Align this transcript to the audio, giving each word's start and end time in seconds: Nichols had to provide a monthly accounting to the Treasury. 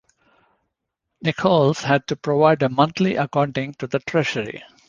Nichols 1.21 1.83
had 1.83 2.07
to 2.07 2.15
provide 2.15 2.63
a 2.63 2.69
monthly 2.69 3.17
accounting 3.17 3.75
to 3.75 3.85
the 3.85 3.99
Treasury. 3.99 4.63